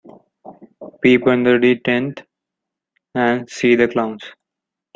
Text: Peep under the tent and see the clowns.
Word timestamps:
Peep 1.03 1.27
under 1.27 1.59
the 1.59 1.75
tent 1.79 2.23
and 3.13 3.47
see 3.47 3.75
the 3.75 3.87
clowns. 3.87 4.23